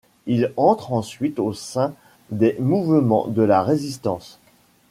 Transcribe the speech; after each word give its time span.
Il 0.25 0.51
entre 0.57 0.93
ensuite 0.93 1.37
au 1.37 1.53
sein 1.53 1.93
des 2.31 2.55
mouvements 2.59 3.27
de 3.27 3.43
la 3.43 3.61
Résistance. 3.61 4.39